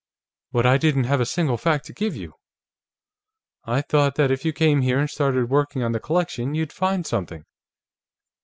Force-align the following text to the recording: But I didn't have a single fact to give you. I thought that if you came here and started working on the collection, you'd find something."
But 0.51 0.65
I 0.65 0.79
didn't 0.79 1.03
have 1.03 1.21
a 1.21 1.27
single 1.27 1.57
fact 1.59 1.85
to 1.85 1.93
give 1.93 2.15
you. 2.15 2.33
I 3.65 3.81
thought 3.83 4.15
that 4.15 4.31
if 4.31 4.43
you 4.43 4.51
came 4.51 4.81
here 4.81 4.97
and 4.97 5.07
started 5.07 5.51
working 5.51 5.83
on 5.83 5.91
the 5.91 5.99
collection, 5.99 6.55
you'd 6.55 6.73
find 6.73 7.05
something." 7.05 7.45